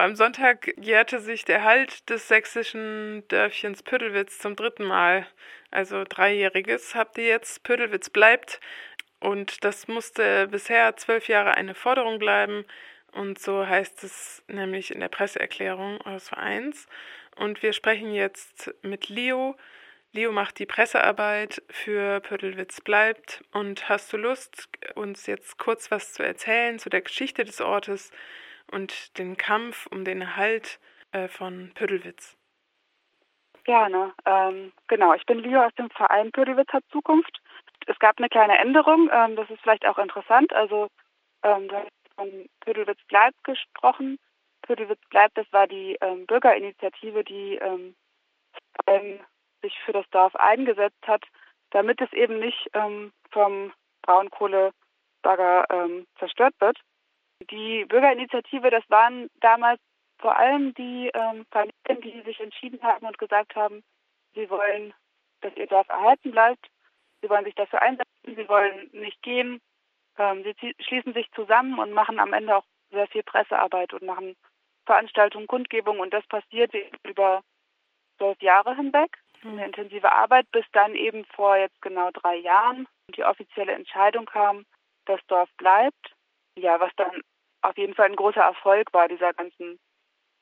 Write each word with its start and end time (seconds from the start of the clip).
Am 0.00 0.16
Sonntag 0.16 0.72
jährte 0.80 1.20
sich 1.20 1.44
der 1.44 1.62
Halt 1.62 2.08
des 2.08 2.26
sächsischen 2.26 3.22
Dörfchens 3.28 3.82
Püttelwitz 3.82 4.38
zum 4.38 4.56
dritten 4.56 4.84
Mal. 4.84 5.26
Also 5.70 6.04
dreijähriges 6.08 6.94
habt 6.94 7.18
ihr 7.18 7.26
jetzt. 7.26 7.62
Püttelwitz 7.64 8.08
bleibt. 8.08 8.60
Und 9.18 9.62
das 9.62 9.88
musste 9.88 10.48
bisher 10.48 10.96
zwölf 10.96 11.28
Jahre 11.28 11.54
eine 11.54 11.74
Forderung 11.74 12.18
bleiben. 12.18 12.64
Und 13.12 13.38
so 13.38 13.66
heißt 13.66 14.02
es 14.02 14.42
nämlich 14.48 14.90
in 14.90 15.00
der 15.00 15.10
Presseerklärung 15.10 16.00
eures 16.06 16.30
Vereins. 16.30 16.86
Und 17.36 17.62
wir 17.62 17.74
sprechen 17.74 18.14
jetzt 18.14 18.74
mit 18.80 19.10
Leo. 19.10 19.54
Leo 20.12 20.32
macht 20.32 20.58
die 20.60 20.66
Pressearbeit 20.66 21.62
für 21.68 22.20
Pödelwitz 22.20 22.80
bleibt. 22.80 23.44
Und 23.52 23.90
hast 23.90 24.10
du 24.14 24.16
Lust, 24.16 24.70
uns 24.94 25.26
jetzt 25.26 25.58
kurz 25.58 25.90
was 25.90 26.14
zu 26.14 26.22
erzählen 26.22 26.78
zu 26.78 26.88
der 26.88 27.02
Geschichte 27.02 27.44
des 27.44 27.60
Ortes 27.60 28.10
und 28.70 29.18
den 29.18 29.36
Kampf 29.36 29.86
um 29.86 30.04
den 30.04 30.20
Erhalt 30.20 30.80
äh, 31.12 31.28
von 31.28 31.72
Pödelwitz? 31.74 32.36
Gerne. 33.64 34.14
Ähm, 34.24 34.72
genau, 34.88 35.14
ich 35.14 35.24
bin 35.26 35.38
Leo 35.38 35.62
aus 35.64 35.74
dem 35.74 35.90
Verein 35.90 36.32
Pödelwitz 36.32 36.72
hat 36.72 36.84
Zukunft. 36.90 37.40
Es 37.86 37.98
gab 37.98 38.18
eine 38.18 38.28
kleine 38.28 38.58
Änderung, 38.58 39.10
ähm, 39.12 39.36
das 39.36 39.50
ist 39.50 39.60
vielleicht 39.62 39.86
auch 39.86 39.98
interessant. 39.98 40.52
Also 40.52 40.88
ähm, 41.42 41.68
du 41.68 41.76
hast 41.76 41.88
von 42.16 42.48
Pödelwitz 42.60 43.00
bleibt 43.08 43.42
gesprochen. 43.44 44.18
Pödelwitz 44.62 45.00
bleibt, 45.10 45.36
das 45.36 45.46
war 45.52 45.66
die 45.66 45.96
ähm, 46.00 46.26
Bürgerinitiative, 46.26 47.24
die 47.24 47.56
ähm, 47.56 47.94
sich 49.62 49.78
für 49.84 49.92
das 49.92 50.08
Dorf 50.10 50.34
eingesetzt 50.36 51.06
hat, 51.06 51.22
damit 51.70 52.00
es 52.00 52.12
eben 52.12 52.38
nicht 52.38 52.68
ähm, 52.72 53.12
vom 53.30 53.72
Braunkohlebagger 54.02 55.66
zerstört 56.18 56.54
wird. 56.58 56.78
Die 57.50 57.84
Bürgerinitiative, 57.86 58.70
das 58.70 58.84
waren 58.88 59.28
damals 59.40 59.80
vor 60.18 60.36
allem 60.36 60.74
die 60.74 61.10
ähm, 61.14 61.46
Familien, 61.50 62.02
die 62.02 62.22
sich 62.22 62.40
entschieden 62.40 62.82
haben 62.82 63.06
und 63.06 63.18
gesagt 63.18 63.56
haben, 63.56 63.82
sie 64.34 64.48
wollen, 64.50 64.92
dass 65.40 65.56
ihr 65.56 65.66
Dorf 65.66 65.88
erhalten 65.88 66.30
bleibt. 66.30 66.68
Sie 67.22 67.30
wollen 67.30 67.44
sich 67.44 67.54
dafür 67.54 67.82
einsetzen, 67.82 68.10
sie 68.24 68.48
wollen 68.48 68.90
nicht 68.92 69.22
gehen. 69.22 69.60
Ähm, 70.18 70.44
sie 70.44 70.74
schließen 70.80 71.14
sich 71.14 71.30
zusammen 71.32 71.78
und 71.78 71.92
machen 71.92 72.18
am 72.18 72.32
Ende 72.32 72.56
auch 72.56 72.64
sehr 72.90 73.06
viel 73.08 73.22
Pressearbeit 73.22 73.92
und 73.94 74.02
machen 74.02 74.36
Veranstaltungen, 74.86 75.46
Kundgebungen 75.46 76.00
und 76.00 76.12
das 76.12 76.26
passiert 76.26 76.72
über 77.04 77.42
zwölf 78.18 78.40
Jahre 78.42 78.74
hinweg. 78.76 79.16
Eine 79.42 79.52
mhm. 79.52 79.58
intensive 79.60 80.12
Arbeit, 80.12 80.50
bis 80.52 80.64
dann 80.72 80.94
eben 80.94 81.24
vor 81.36 81.56
jetzt 81.56 81.80
genau 81.80 82.10
drei 82.10 82.36
Jahren 82.36 82.86
die 83.16 83.24
offizielle 83.24 83.72
Entscheidung 83.72 84.26
kam, 84.26 84.66
das 85.06 85.20
Dorf 85.28 85.48
bleibt. 85.56 86.14
Ja, 86.56 86.78
was 86.80 86.90
dann 86.96 87.22
auf 87.62 87.76
jeden 87.76 87.94
Fall 87.94 88.06
ein 88.06 88.16
großer 88.16 88.42
Erfolg 88.42 88.92
war 88.92 89.08
dieser 89.08 89.32
ganzen, 89.32 89.78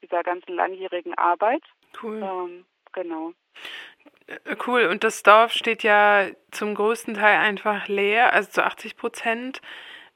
dieser 0.02 0.22
ganzen 0.22 0.54
langjährigen 0.54 1.14
Arbeit. 1.14 1.62
Cool. 2.02 2.22
Ähm, 2.22 2.64
genau. 2.92 3.32
Äh, 4.26 4.56
cool. 4.66 4.84
Und 4.84 5.04
das 5.04 5.22
Dorf 5.22 5.52
steht 5.52 5.82
ja 5.82 6.28
zum 6.50 6.74
größten 6.74 7.14
Teil 7.14 7.38
einfach 7.38 7.88
leer, 7.88 8.32
also 8.32 8.50
zu 8.50 8.64
80 8.64 8.96
Prozent. 8.96 9.60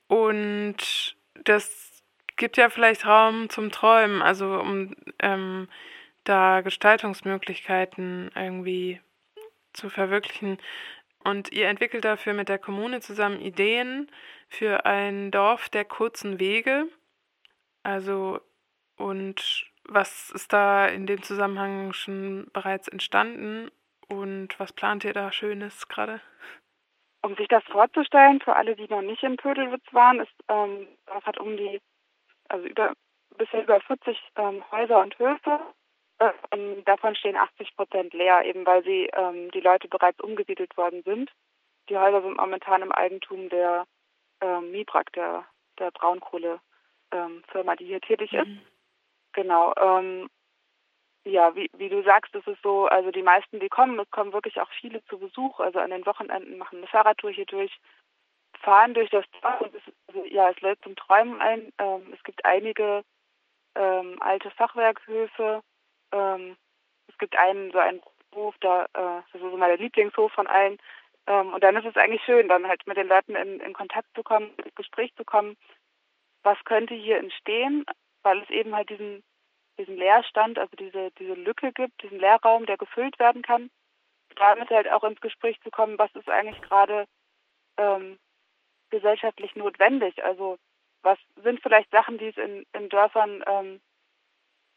Und 0.07 1.17
das 1.45 2.03
gibt 2.37 2.57
ja 2.57 2.69
vielleicht 2.69 3.07
Raum 3.07 3.49
zum 3.51 3.71
Träumen, 3.71 4.23
also 4.23 4.59
um 4.61 4.95
ähm, 5.19 5.69
da 6.25 6.61
Gestaltungsmöglichkeiten 6.61 8.31
irgendwie 8.35 9.01
zu 9.73 9.91
verwirklichen. 9.91 10.59
Und 11.25 11.53
ihr 11.53 11.69
entwickelt 11.69 12.05
dafür 12.05 12.35
mit 12.35 12.49
der 12.49 12.59
Kommune 12.59 13.01
zusammen 13.01 13.41
Ideen 13.41 14.11
für 14.49 14.87
ein 14.87 15.31
Dorf 15.31 15.69
der 15.69 15.85
kurzen 15.85 16.41
Wege. 16.41 16.89
Also, 17.85 18.41
und 18.97 19.71
was 19.85 20.31
ist 20.31 20.53
da 20.53 20.87
in 20.87 21.07
dem 21.07 21.23
Zusammenhang 21.23 21.93
schon 21.93 22.49
bereits 22.53 22.89
entstanden 22.89 23.71
und 24.09 24.59
was 24.59 24.73
plant 24.73 25.05
ihr 25.05 25.13
da 25.13 25.33
Schönes 25.33 25.89
gerade? 25.89 26.21
Um 27.23 27.37
sich 27.37 27.49
das 27.49 27.63
vorzustellen, 27.65 28.41
für 28.41 28.57
alle, 28.57 28.75
die 28.75 28.89
noch 28.89 29.03
nicht 29.03 29.23
in 29.23 29.37
Pödelwitz 29.37 29.85
waren, 29.93 30.21
ist, 30.21 30.33
ähm, 30.49 30.89
das 31.07 31.25
hat 31.25 31.39
um 31.39 31.57
die, 31.57 31.81
also 32.49 32.67
über, 32.67 32.93
bisher 33.39 33.63
über 33.63 33.81
40 33.81 34.19
ähm, 34.37 34.65
Häuser 34.73 35.01
und 35.01 35.17
Höfe. 35.19 35.61
Ähm, 36.51 36.85
davon 36.85 37.15
stehen 37.15 37.37
80 37.37 37.75
Prozent 37.77 38.13
leer, 38.15 38.45
eben 38.45 38.67
weil 38.67 38.85
sie 38.85 39.09
ähm, 39.15 39.51
die 39.51 39.61
Leute 39.61 39.89
bereits 39.89 40.21
umgesiedelt 40.21 40.77
worden 40.77 41.03
sind. 41.05 41.31
Die 41.89 41.97
Häuser 41.97 42.23
sind 42.23 42.37
momentan 42.37 42.83
im 42.83 42.93
Eigentum 42.93 43.49
der 43.49 43.87
ähm, 44.41 44.71
Mibrak, 44.71 45.13
der, 45.13 45.45
der 45.79 45.91
Braunkohlefirma, 45.91 46.61
ähm, 47.13 47.77
die 47.79 47.87
hier 47.87 48.01
tätig 48.01 48.33
ist. 48.33 48.47
Mhm. 48.47 48.61
Genau. 49.33 49.75
Ähm, 49.77 50.29
ja, 51.25 51.55
wie, 51.55 51.71
wie 51.77 51.89
du 51.89 52.03
sagst, 52.03 52.35
es 52.35 52.47
ist 52.47 52.63
so, 52.63 52.87
also 52.87 53.11
die 53.11 53.23
meisten, 53.23 53.61
die 53.61 53.69
kommen, 53.69 53.99
es 53.99 54.11
kommen 54.11 54.33
wirklich 54.33 54.61
auch 54.61 54.71
viele 54.81 55.05
zu 55.05 55.19
Besuch. 55.19 55.61
Also 55.61 55.79
an 55.79 55.91
den 55.91 56.05
Wochenenden 56.07 56.59
machen 56.59 56.79
eine 56.79 56.89
Fahrradtour 56.89 57.31
hier 57.31 57.47
durch, 57.47 57.73
fahren 58.61 58.95
durch 58.95 59.11
das 59.11 59.25
Dorf 59.41 59.61
und 59.61 59.75
es, 59.75 59.83
also, 60.09 60.25
ja, 60.27 60.51
es 60.51 60.61
lädt 60.61 60.83
zum 60.83 60.97
Träumen 60.97 61.41
ein. 61.41 61.73
Ähm, 61.79 62.13
es 62.13 62.23
gibt 62.23 62.45
einige 62.45 63.03
alte 63.75 64.51
Fachwerkhöfe. 64.51 65.63
Ähm, 66.13 66.57
es 67.09 67.19
gibt 67.19 67.37
einen, 67.37 67.71
so 67.73 67.79
einen 67.79 68.03
Hof, 68.35 68.55
da, 68.61 68.85
äh, 68.85 69.23
das 69.33 69.35
ist 69.35 69.41
so 69.41 69.57
mein 69.57 69.79
Lieblingshof 69.79 70.33
von 70.33 70.47
allen. 70.47 70.79
Ähm, 71.27 71.53
und 71.53 71.63
dann 71.63 71.77
ist 71.77 71.87
es 71.87 71.97
eigentlich 71.97 72.23
schön, 72.25 72.49
dann 72.49 72.67
halt 72.67 72.87
mit 72.87 72.97
den 72.97 73.09
Leuten 73.09 73.37
in, 73.37 73.61
in 73.61 73.73
Kontakt 73.73 74.09
zu 74.15 74.23
kommen, 74.23 74.51
ins 74.57 74.75
Gespräch 74.75 75.15
zu 75.17 75.25
kommen. 75.25 75.57
Was 76.43 76.59
könnte 76.65 76.95
hier 76.95 77.19
entstehen, 77.19 77.85
weil 78.23 78.43
es 78.43 78.51
eben 78.51 78.75
halt 78.75 78.91
diesen, 78.91 79.23
diesen 79.79 79.97
Leerstand, 79.97 80.59
also 80.59 80.75
diese, 80.77 81.11
diese 81.13 81.35
Lücke 81.35 81.73
gibt, 81.73 82.03
diesen 82.03 82.19
Leerraum, 82.19 82.67
der 82.67 82.77
gefüllt 82.77 83.19
werden 83.19 83.43
kann. 83.43 83.71
Damit 84.37 84.71
halt 84.71 84.91
auch 84.91 85.05
ins 85.05 85.21
Gespräch 85.21 85.61
zu 85.61 85.71
kommen, 85.71 85.99
was 85.99 86.13
ist 86.15 86.29
eigentlich 86.29 86.61
gerade 86.63 87.07
ähm, 87.77 88.19
gesellschaftlich 88.91 89.55
notwendig. 89.55 90.25
Also 90.25 90.59
was 91.03 91.19
sind 91.43 91.61
vielleicht 91.61 91.91
Sachen, 91.91 92.19
die 92.19 92.29
es 92.29 92.37
in, 92.37 92.65
in 92.73 92.89
Dörfern 92.89 93.45
ähm, 93.47 93.81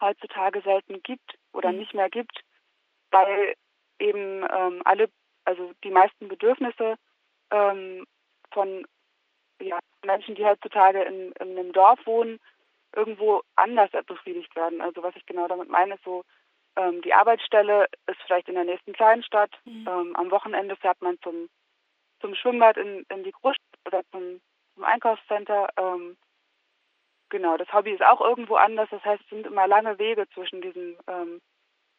heutzutage 0.01 0.61
selten 0.61 1.01
gibt 1.03 1.37
oder 1.53 1.71
mhm. 1.71 1.79
nicht 1.79 1.93
mehr 1.93 2.09
gibt, 2.09 2.41
weil 3.11 3.55
eben 3.99 4.43
ähm, 4.51 4.81
alle 4.83 5.09
also 5.45 5.71
die 5.83 5.91
meisten 5.91 6.27
Bedürfnisse 6.27 6.95
ähm, 7.51 8.05
von 8.51 8.85
ja, 9.61 9.79
Menschen, 10.03 10.35
die 10.35 10.45
heutzutage 10.45 11.03
in, 11.03 11.31
in 11.33 11.57
einem 11.57 11.71
Dorf 11.71 11.99
wohnen, 12.05 12.39
irgendwo 12.95 13.41
anders 13.55 13.91
befriedigt 14.07 14.55
werden. 14.55 14.81
Also 14.81 15.03
was 15.03 15.15
ich 15.15 15.25
genau 15.25 15.47
damit 15.47 15.69
meine, 15.69 15.95
ist 15.95 16.03
so, 16.03 16.23
ähm, 16.75 17.01
die 17.03 17.13
Arbeitsstelle 17.13 17.87
ist 18.07 18.21
vielleicht 18.25 18.49
in 18.49 18.55
der 18.55 18.63
nächsten 18.63 18.93
kleinen 18.93 19.23
Stadt. 19.23 19.51
Mhm. 19.65 19.87
Ähm, 19.87 20.15
am 20.15 20.31
Wochenende 20.31 20.75
fährt 20.75 21.01
man 21.01 21.17
zum, 21.21 21.49
zum 22.21 22.35
Schwimmbad 22.35 22.77
in, 22.77 23.05
in 23.09 23.23
die 23.23 23.31
Großstadt 23.31 23.79
oder 23.85 24.01
zum, 24.11 24.41
zum 24.73 24.83
Einkaufscenter. 24.83 25.69
Ähm, 25.77 26.17
genau, 27.35 27.57
das 27.57 27.71
Hobby 27.73 27.91
ist 27.91 28.01
auch 28.01 28.21
irgendwo 28.21 28.55
anders. 28.55 28.87
Das 28.91 29.03
heißt, 29.03 29.21
es 29.21 29.29
sind 29.29 29.45
immer 29.45 29.67
lange 29.67 29.99
Wege 29.99 30.25
zwischen 30.29 30.61
diesem, 30.61 30.97
ähm, 31.07 31.41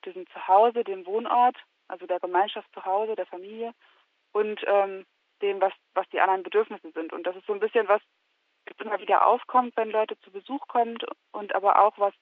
diesem 0.06 0.26
Zuhause, 0.28 0.82
dem 0.82 1.04
Wohnort 1.04 1.56
also 1.88 2.06
der 2.06 2.20
Gemeinschaft 2.20 2.68
zu 2.72 2.84
Hause, 2.84 3.14
der 3.16 3.26
Familie 3.26 3.72
und 4.32 4.60
ähm, 4.66 5.04
dem, 5.42 5.60
was, 5.60 5.72
was 5.94 6.08
die 6.08 6.20
anderen 6.20 6.42
Bedürfnisse 6.42 6.90
sind. 6.92 7.12
Und 7.12 7.24
das 7.24 7.36
ist 7.36 7.46
so 7.46 7.52
ein 7.52 7.60
bisschen 7.60 7.86
was, 7.86 8.00
immer 8.80 8.98
wieder 8.98 9.26
aufkommt, 9.26 9.76
wenn 9.76 9.90
Leute 9.90 10.18
zu 10.20 10.30
Besuch 10.30 10.66
kommen 10.66 10.98
und 11.32 11.54
aber 11.54 11.80
auch 11.80 11.96
was, 11.98 12.14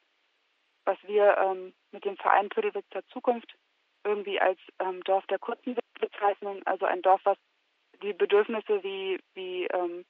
was 0.85 0.99
wir 1.05 1.39
ähm, 1.39 1.73
mit 1.93 2.05
dem 2.05 2.17
Verein 2.17 2.49
Pödelwitzer 2.49 3.07
Zukunft 3.09 3.55
irgendwie 4.05 4.41
als 4.41 4.59
ähm, 4.81 5.03
Dorf 5.05 5.27
der 5.29 5.39
kurzen 5.39 5.77
bezeichnen, 5.99 6.61
also 6.67 6.85
ein 6.85 7.01
Dorf, 7.01 7.23
was 7.25 7.39
die 8.03 8.13
Bedürfnisse 8.13 8.83
wie, 8.83 9.19
wie 9.33 9.67
ähm, 9.69 10.05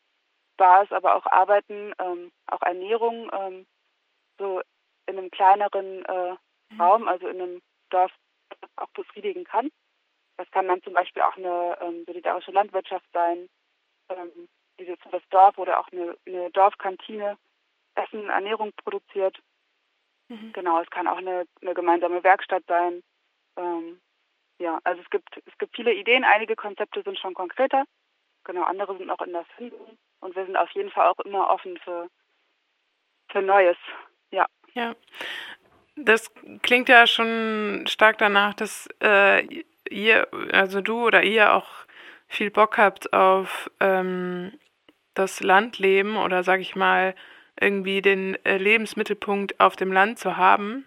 Bars, 0.56 0.90
aber 0.92 1.16
auch 1.16 1.26
Arbeiten, 1.26 1.92
ähm, 1.98 2.32
auch 2.46 2.62
Ernährung 2.62 3.30
ähm, 3.32 3.66
so 4.38 4.60
in 5.06 5.18
einem 5.18 5.30
kleineren 5.30 6.04
äh, 6.04 6.34
mhm. 6.70 6.80
Raum, 6.80 7.08
also 7.08 7.28
in 7.28 7.40
einem 7.40 7.62
Dorf 7.90 8.12
auch 8.76 8.88
befriedigen 8.90 9.44
kann. 9.44 9.70
Das 10.36 10.50
kann 10.50 10.66
dann 10.66 10.82
zum 10.82 10.94
Beispiel 10.94 11.22
auch 11.22 11.36
eine 11.36 11.78
ähm, 11.80 12.04
solidarische 12.06 12.50
Landwirtschaft 12.50 13.06
sein, 13.12 13.48
ähm, 14.08 14.48
dieses 14.78 14.98
das 15.10 15.22
Dorf 15.30 15.58
oder 15.58 15.78
auch 15.78 15.88
eine, 15.92 16.16
eine 16.26 16.50
Dorfkantine 16.50 17.38
Essen, 17.94 18.28
Ernährung 18.28 18.72
produziert. 18.84 19.38
Mhm. 20.28 20.52
Genau, 20.52 20.80
es 20.80 20.90
kann 20.90 21.06
auch 21.06 21.18
eine, 21.18 21.46
eine 21.60 21.74
gemeinsame 21.74 22.24
Werkstatt 22.24 22.64
sein. 22.66 23.02
Ähm, 23.56 24.00
ja, 24.58 24.80
also 24.84 25.00
es 25.02 25.10
gibt 25.10 25.28
es 25.44 25.58
gibt 25.58 25.76
viele 25.76 25.92
Ideen. 25.92 26.24
Einige 26.24 26.56
Konzepte 26.56 27.02
sind 27.02 27.18
schon 27.18 27.34
konkreter, 27.34 27.84
genau, 28.44 28.62
andere 28.62 28.96
sind 28.96 29.06
noch 29.06 29.20
in 29.20 29.32
der 29.32 29.44
Findung 29.56 29.98
und 30.24 30.34
wir 30.34 30.46
sind 30.46 30.56
auf 30.56 30.70
jeden 30.70 30.90
Fall 30.90 31.08
auch 31.08 31.18
immer 31.20 31.50
offen 31.50 31.78
für 31.84 32.08
für 33.30 33.42
Neues. 33.42 33.76
Ja. 34.30 34.46
Ja. 34.72 34.94
Das 35.96 36.32
klingt 36.62 36.88
ja 36.88 37.06
schon 37.06 37.84
stark 37.86 38.18
danach, 38.18 38.54
dass 38.54 38.88
äh, 39.00 39.46
ihr, 39.88 40.26
also 40.52 40.80
du 40.80 41.06
oder 41.06 41.22
ihr 41.22 41.52
auch 41.52 41.68
viel 42.26 42.50
Bock 42.50 42.78
habt 42.78 43.12
auf 43.12 43.70
ähm, 43.80 44.58
das 45.14 45.40
Landleben 45.40 46.16
oder 46.16 46.42
sag 46.42 46.60
ich 46.60 46.74
mal 46.74 47.14
irgendwie 47.60 48.02
den 48.02 48.34
äh, 48.44 48.56
Lebensmittelpunkt 48.56 49.60
auf 49.60 49.76
dem 49.76 49.92
Land 49.92 50.18
zu 50.18 50.36
haben. 50.36 50.86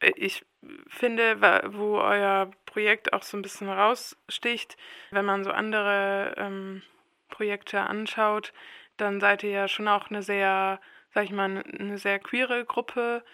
Äh, 0.00 0.12
ich 0.16 0.44
finde, 0.88 1.40
wo 1.74 1.98
euer 1.98 2.50
Projekt 2.64 3.12
auch 3.12 3.22
so 3.22 3.36
ein 3.36 3.42
bisschen 3.42 3.68
raussticht, 3.68 4.76
wenn 5.12 5.24
man 5.24 5.44
so 5.44 5.52
andere 5.52 6.34
ähm, 6.36 6.82
Projekte 7.28 7.80
anschaut, 7.80 8.52
dann 8.96 9.20
seid 9.20 9.42
ihr 9.42 9.50
ja 9.50 9.68
schon 9.68 9.88
auch 9.88 10.10
eine 10.10 10.22
sehr, 10.22 10.80
sag 11.10 11.24
ich 11.24 11.32
mal, 11.32 11.62
eine 11.78 11.98
sehr 11.98 12.18
queere 12.18 12.64
Gruppe. 12.64 13.24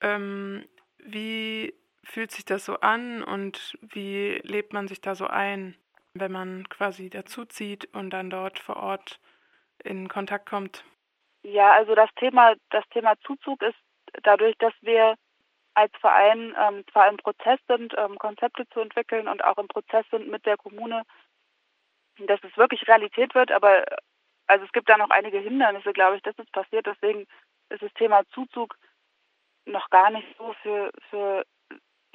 Ähm, 0.00 0.66
wie 0.98 1.74
fühlt 2.04 2.30
sich 2.30 2.44
das 2.44 2.64
so 2.64 2.80
an 2.80 3.22
und 3.22 3.76
wie 3.80 4.40
lebt 4.44 4.72
man 4.72 4.88
sich 4.88 5.00
da 5.00 5.14
so 5.14 5.26
ein, 5.26 5.76
wenn 6.14 6.32
man 6.32 6.68
quasi 6.68 7.10
dazuzieht 7.10 7.94
und 7.94 8.10
dann 8.10 8.30
dort 8.30 8.58
vor 8.58 8.76
Ort 8.76 9.20
in 9.84 10.08
Kontakt 10.08 10.48
kommt? 10.48 10.84
Ja, 11.42 11.72
also 11.72 11.94
das 11.94 12.10
Thema, 12.16 12.54
das 12.70 12.84
Thema 12.90 13.14
Zuzug 13.26 13.62
ist 13.62 13.78
dadurch, 14.22 14.56
dass 14.58 14.72
wir 14.80 15.14
als 15.74 15.92
Verein 16.00 16.54
ähm, 16.58 16.84
zwar 16.92 17.08
im 17.08 17.18
Prozess 17.18 17.60
sind, 17.68 17.94
ähm, 17.96 18.18
Konzepte 18.18 18.66
zu 18.70 18.80
entwickeln 18.80 19.28
und 19.28 19.44
auch 19.44 19.58
im 19.58 19.68
Prozess 19.68 20.04
sind 20.10 20.28
mit 20.28 20.44
der 20.44 20.56
Kommune, 20.56 21.04
dass 22.26 22.42
es 22.42 22.56
wirklich 22.56 22.86
Realität 22.88 23.34
wird, 23.34 23.50
aber 23.52 23.84
also 24.46 24.64
es 24.64 24.72
gibt 24.72 24.88
da 24.88 24.96
noch 24.96 25.10
einige 25.10 25.38
Hindernisse, 25.38 25.92
glaube 25.92 26.16
ich, 26.16 26.22
dass 26.22 26.38
es 26.38 26.50
passiert. 26.50 26.86
Deswegen 26.86 27.26
ist 27.68 27.82
das 27.82 27.92
Thema 27.94 28.22
Zuzug 28.32 28.76
noch 29.66 29.90
gar 29.90 30.10
nicht 30.10 30.26
so 30.38 30.54
für, 30.62 30.90
für 31.10 31.44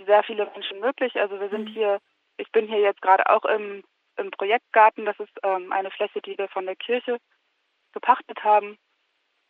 sehr 0.05 0.23
viele 0.23 0.45
Menschen 0.51 0.79
möglich. 0.79 1.15
Also 1.19 1.39
wir 1.39 1.49
sind 1.49 1.69
mhm. 1.69 1.73
hier, 1.73 1.99
ich 2.37 2.51
bin 2.51 2.67
hier 2.67 2.79
jetzt 2.79 3.01
gerade 3.01 3.29
auch 3.29 3.45
im, 3.45 3.83
im 4.17 4.31
Projektgarten. 4.31 5.05
Das 5.05 5.19
ist 5.19 5.31
ähm, 5.43 5.71
eine 5.71 5.91
Fläche, 5.91 6.21
die 6.21 6.37
wir 6.37 6.47
von 6.49 6.65
der 6.65 6.75
Kirche 6.75 7.17
gepachtet 7.93 8.43
haben. 8.43 8.77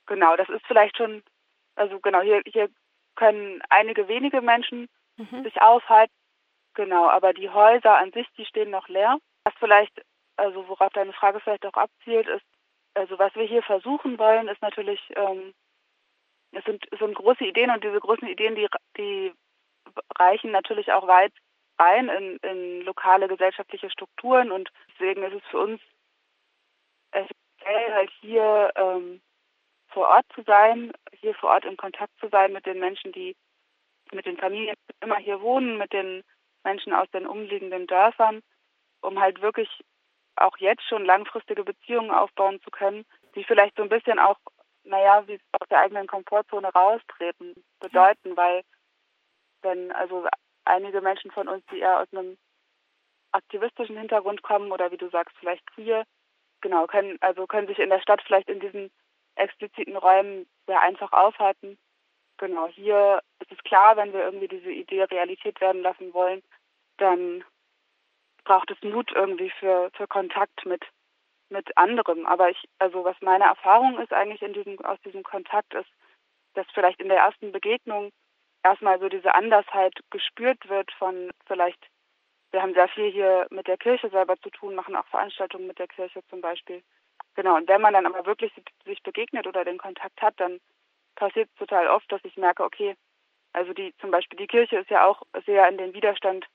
Genau, 0.06 0.36
das 0.36 0.50
ist 0.50 0.66
vielleicht 0.68 0.98
schon, 0.98 1.24
also 1.76 2.00
genau, 2.02 2.22
hier, 2.22 2.42
hier 2.46 2.70
können 3.16 3.62
einige 3.70 4.10
wenige 4.10 4.42
Menschen 4.42 4.90
mhm. 5.16 5.44
sich 5.44 5.62
aufhalten. 5.62 6.14
Genau, 6.74 7.08
aber 7.08 7.34
die 7.34 7.50
Häuser 7.50 7.98
an 7.98 8.12
sich, 8.12 8.28
die 8.38 8.46
stehen 8.46 8.72
noch 8.72 8.88
leer. 8.90 9.18
Was 9.46 9.54
vielleicht, 9.60 10.04
also 10.36 10.68
worauf 10.68 10.92
deine 10.94 11.14
Frage 11.14 11.40
vielleicht 11.40 11.66
auch 11.66 11.74
abzielt, 11.74 12.28
ist, 12.28 12.46
also 12.94 13.18
was 13.20 13.34
wir 13.36 13.44
hier 13.46 13.64
versuchen 13.64 14.18
wollen, 14.20 14.48
ist 14.48 14.62
natürlich, 14.62 15.00
ähm, 15.16 15.54
es 16.52 16.64
sind, 16.66 16.84
sind 17.00 17.16
große 17.16 17.46
Ideen 17.46 17.72
und 17.72 17.84
diese 17.84 18.00
großen 18.00 18.28
Ideen, 18.28 18.56
die, 18.56 18.68
die 18.98 19.34
reichen 20.18 20.52
natürlich 20.52 20.92
auch 20.92 21.08
weit 21.08 21.34
rein 21.80 22.10
in, 22.10 22.38
in 22.38 22.82
lokale 22.82 23.28
gesellschaftliche 23.28 23.90
Strukturen 23.90 24.52
und 24.52 24.70
deswegen 24.94 25.24
ist 25.24 25.34
es 25.34 25.50
für 25.50 25.60
uns 25.60 25.82
essentiell, 27.12 27.94
halt 27.94 28.12
hier 28.22 28.72
ähm, 28.76 29.22
vor 29.88 30.08
Ort 30.08 30.26
zu 30.34 30.44
sein, 30.44 30.92
hier 31.20 31.34
vor 31.36 31.52
Ort 31.52 31.66
in 31.66 31.78
Kontakt 31.78 32.14
zu 32.20 32.28
sein 32.30 32.54
mit 32.54 32.66
den 32.66 32.80
Menschen, 32.80 33.12
die 33.12 33.36
mit 34.12 34.26
den 34.26 34.38
Familien 34.38 34.76
immer 35.02 35.18
hier 35.18 35.42
wohnen, 35.42 35.78
mit 35.78 35.94
den 35.94 36.24
Menschen 36.64 36.94
aus 36.94 37.10
den 37.12 37.26
umliegenden 37.26 37.88
Dörfern, 37.88 38.42
um 39.02 39.20
halt 39.20 39.42
wirklich 39.42 39.70
auch 40.36 40.58
jetzt 40.58 40.84
schon 40.88 41.06
langfristige 41.06 41.64
Beziehungen 41.64 42.12
aufbauen 42.12 42.62
zu 42.62 42.72
können, 42.72 43.06
die 43.36 43.44
vielleicht 43.44 43.76
so 43.76 43.84
ein 43.84 43.90
bisschen 43.90 44.20
auch, 44.20 44.38
naja, 44.84 45.28
wie 45.28 45.40
aus 45.60 45.68
der 45.70 45.80
eigenen 45.80 46.08
Komfortzone 46.08 46.70
raustreten 46.70 47.54
bedeuten, 47.80 48.36
weil 48.36 48.64
wenn 49.62 49.92
also 49.92 50.28
einige 50.66 51.02
Menschen 51.02 51.32
von 51.32 51.48
uns, 51.48 51.64
die 51.72 51.80
eher 51.80 52.00
aus 52.00 52.08
einem 52.12 52.38
aktivistischen 53.32 53.98
Hintergrund 53.98 54.44
kommen 54.44 54.72
oder 54.72 54.92
wie 54.92 54.98
du 54.98 55.10
sagst, 55.10 55.36
vielleicht 55.40 55.66
queer, 55.74 56.06
genau, 56.62 56.88
können, 56.88 57.18
also 57.22 57.48
können 57.48 57.68
sich 57.68 57.80
in 57.80 57.90
der 57.90 58.02
Stadt 58.02 58.22
vielleicht 58.26 58.50
in 58.50 58.60
diesen 58.60 58.92
expliziten 59.36 59.98
Räumen 59.98 60.48
sehr 60.68 60.82
einfach 60.82 61.12
aufhalten. 61.12 61.78
Genau, 62.38 62.68
hier 62.68 63.22
ist 63.40 63.52
es 63.52 63.64
klar, 63.64 63.98
wenn 63.98 64.14
wir 64.14 64.24
irgendwie 64.24 64.48
diese 64.48 64.72
Idee 64.72 65.04
Realität 65.04 65.60
werden 65.62 65.82
lassen 65.82 66.14
wollen, 66.14 66.42
dann 66.98 67.44
braucht 68.44 68.72
es 68.72 68.82
Mut 68.82 69.12
irgendwie 69.14 69.50
für, 69.60 69.90
für 69.96 70.08
Kontakt 70.08 70.66
mit, 70.66 70.84
mit 71.50 71.76
anderem. 71.78 72.26
Aber 72.26 72.50
ich, 72.50 72.64
also 72.80 73.04
was 73.04 73.16
meine 73.22 73.46
Erfahrung 73.46 74.00
ist 74.00 74.14
eigentlich 74.14 74.42
in 74.42 74.54
diesem, 74.54 74.80
aus 74.86 75.00
diesem 75.02 75.24
Kontakt 75.24 75.74
ist, 75.74 75.90
dass 76.54 76.68
vielleicht 76.74 77.02
in 77.02 77.10
der 77.10 77.18
ersten 77.18 77.52
Begegnung 77.52 78.12
erstmal 78.64 79.00
so 79.00 79.10
diese 79.10 79.34
Andersheit 79.36 79.94
gespürt 80.10 80.70
wird 80.70 80.92
von 80.94 81.32
vielleicht, 81.46 81.80
wir 82.52 82.62
haben 82.62 82.74
sehr 82.74 82.88
viel 82.88 83.12
hier 83.12 83.48
mit 83.50 83.68
der 83.68 83.78
Kirche 83.78 84.10
selber 84.10 84.38
zu 84.38 84.50
tun, 84.50 84.76
machen 84.76 84.96
auch 84.96 85.08
Veranstaltungen 85.08 85.68
mit 85.68 85.80
der 85.80 85.88
Kirche 85.88 86.22
zum 86.30 86.42
Beispiel. 86.42 86.84
Genau, 87.36 87.56
und 87.56 87.68
wenn 87.68 87.82
man 87.82 87.94
dann 87.94 88.06
aber 88.06 88.26
wirklich 88.26 88.54
sich 88.86 89.02
begegnet 89.02 89.48
oder 89.48 89.66
den 89.66 89.80
Kontakt 89.80 90.22
hat, 90.22 90.40
dann 90.40 90.60
passiert 91.16 91.50
es 91.50 91.56
total 91.58 91.88
oft, 91.88 92.12
dass 92.12 92.24
ich 92.24 92.38
merke, 92.38 92.64
okay, 92.64 92.96
also 93.54 93.74
die 93.74 93.94
zum 93.98 94.12
Beispiel 94.12 94.38
die 94.38 94.48
Kirche 94.48 94.78
ist 94.78 94.90
ja 94.90 95.06
auch 95.06 95.22
sehr 95.46 95.68
in 95.68 95.78
den 95.78 95.94
Widerstand 95.94 96.46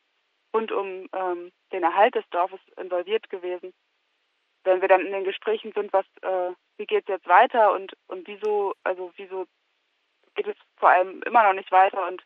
rund 0.54 0.72
um 0.72 1.08
ähm, 1.12 1.52
den 1.72 1.82
Erhalt 1.82 2.14
des 2.14 2.28
Dorfes 2.30 2.60
involviert 2.76 3.28
gewesen. 3.30 3.72
Wenn 4.64 4.80
wir 4.80 4.88
dann 4.88 5.06
in 5.06 5.12
den 5.12 5.24
Gesprächen 5.24 5.72
sind, 5.72 5.92
was, 5.92 6.06
äh, 6.22 6.52
wie 6.76 6.86
geht 6.86 7.04
es 7.04 7.08
jetzt 7.08 7.28
weiter 7.28 7.72
und 7.72 7.94
und 8.08 8.26
wieso, 8.26 8.74
also 8.84 9.12
wieso 9.16 9.46
geht 10.34 10.46
es 10.46 10.56
vor 10.76 10.90
allem 10.90 11.22
immer 11.22 11.42
noch 11.44 11.54
nicht 11.54 11.70
weiter 11.72 12.06
und 12.06 12.22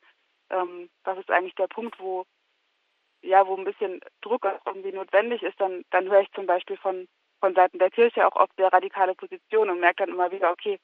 ähm, 0.50 0.90
was 1.04 1.18
ist 1.18 1.30
eigentlich 1.30 1.54
der 1.54 1.68
Punkt, 1.68 1.98
wo 1.98 2.24
ja, 3.22 3.46
wo 3.46 3.56
ein 3.56 3.64
bisschen 3.64 4.00
Druck 4.20 4.46
irgendwie 4.66 4.92
notwendig 4.92 5.42
ist, 5.42 5.60
dann 5.60 5.84
dann 5.90 6.10
höre 6.10 6.22
ich 6.22 6.32
zum 6.32 6.46
Beispiel 6.46 6.76
von 6.76 7.08
von 7.40 7.54
Seiten 7.54 7.78
der 7.78 7.90
Kirche 7.90 8.26
auch 8.26 8.36
oft 8.36 8.54
sehr 8.56 8.72
radikale 8.72 9.14
Positionen 9.14 9.70
und 9.70 9.80
merke 9.80 10.04
dann 10.04 10.14
immer 10.14 10.30
wieder, 10.30 10.52
okay, 10.52 10.78